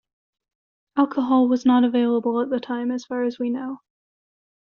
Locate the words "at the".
2.41-2.59